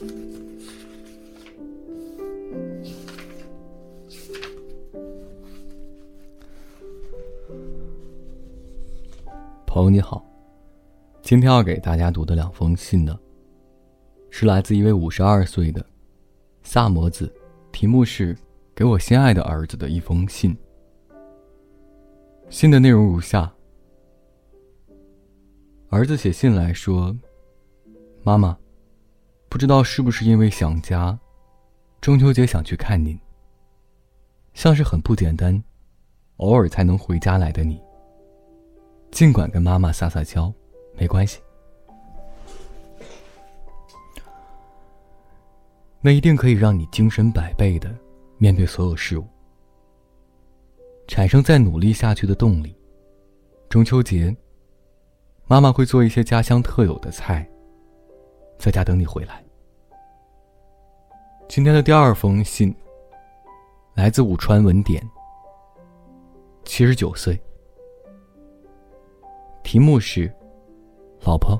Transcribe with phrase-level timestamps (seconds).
[0.00, 0.08] 朋
[9.84, 10.24] 友你好。
[11.20, 13.18] 今天要给大家读的两封信呢
[14.30, 15.84] 是来自一位五十二岁的
[16.62, 17.30] 萨摩子
[17.70, 18.34] 题目是
[18.74, 20.56] 给我心爱的儿子的一封信。
[22.48, 23.52] 信的内容如下。
[25.90, 27.14] 儿子写信来说
[28.22, 28.58] 妈妈
[29.50, 31.18] 不知道是不是因为想家，
[32.00, 33.18] 中秋节想去看您。
[34.54, 35.60] 像是很不简单，
[36.36, 37.78] 偶尔才能回家来的你。”
[39.10, 40.52] 尽管跟妈妈撒撒娇，
[40.96, 41.40] 没关系。
[46.00, 47.92] 那一定可以让你精神百倍的
[48.38, 49.26] 面对所有事物，
[51.08, 52.74] 产生再努力下去的动力。
[53.68, 54.34] 中秋节，
[55.48, 57.50] 妈妈会做一些家乡特有的菜，
[58.60, 59.42] 在家等你回来。
[61.48, 62.72] 今天的第二封信，
[63.94, 65.02] 来自武川文典，
[66.62, 67.40] 七十九岁。
[69.62, 70.30] 题目是
[71.24, 71.58] ：“老婆，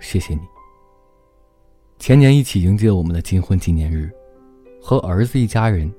[0.00, 0.40] 谢谢你。
[1.98, 4.10] 前年一起迎接我们的金婚纪念日，
[4.82, 5.90] 和儿子一家人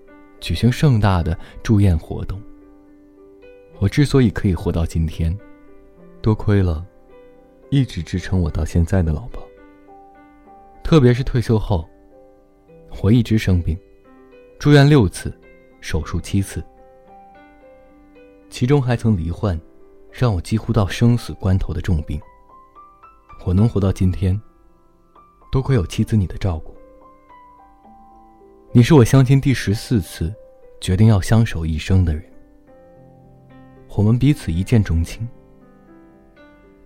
[0.41, 2.41] 举行盛大的祝宴活动。
[3.79, 5.35] 我之所以可以活到今天，
[6.21, 6.85] 多亏了
[7.69, 9.42] 一直支撑我到现在的老婆。
[10.83, 11.87] 特别是退休后，
[13.01, 13.77] 我一直生病，
[14.59, 15.33] 住院六次，
[15.81, 16.63] 手术七次，
[18.49, 19.59] 其中还曾罹患。”
[20.15, 22.21] 让我几乎到生死关头的重病，
[23.47, 24.39] 我能活到今天，
[25.51, 26.71] 多亏有妻子你的照顾。
[28.71, 30.31] 你是我相亲第十四次
[30.79, 32.23] 决定要相守一生的人，
[33.97, 35.27] 我们彼此一见钟情，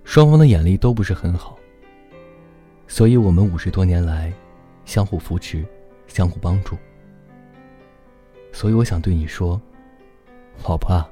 [0.06, 1.60] 双方的眼力都不是很好，
[2.88, 4.32] 所以我们五十多年来
[4.86, 5.66] 相互扶持，
[6.08, 6.78] 相互帮助。
[8.52, 9.62] 所以我想对你说，
[10.64, 11.06] 老婆，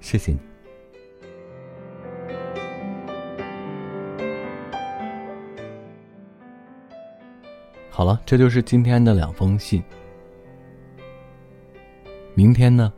[0.00, 0.38] 谢谢你。
[7.90, 9.82] 好了，这就是今天的两封信。
[12.34, 12.92] 明天呢，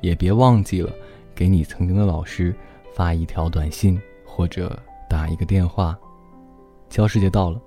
[0.00, 0.92] 也别忘记了
[1.34, 2.54] 给你曾经的老师
[2.94, 4.78] 发一条短信或者
[5.08, 5.98] 打一个电话。
[6.88, 7.60] 教师节到了，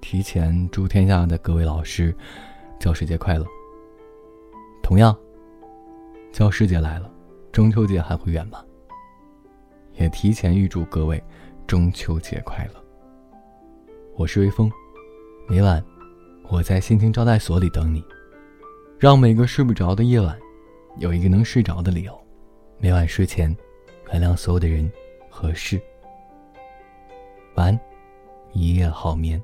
[0.00, 2.14] 提前祝天下的各位老师
[2.78, 3.46] 教师节快乐。
[4.82, 5.16] 同样，
[6.32, 7.10] 教师节来了，
[7.52, 8.62] 中秋节还会远吗？
[9.94, 11.22] 也提前预祝各位
[11.66, 12.84] 中秋节快乐。
[14.16, 14.70] 我是微风，
[15.48, 15.82] 每晚。
[16.50, 18.04] 我在心情招待所里等你，
[18.98, 20.38] 让每个睡不着的夜晚，
[20.98, 22.14] 有一个能睡着的理由。
[22.78, 23.56] 每晚睡前，
[24.12, 24.90] 原谅所有的人
[25.30, 25.80] 和事。
[27.54, 27.80] 晚安，
[28.54, 29.42] 一夜好眠。